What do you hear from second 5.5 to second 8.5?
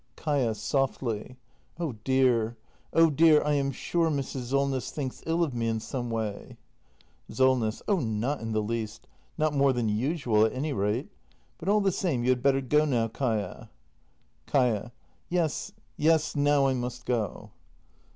me in some way! Solness. Oh, not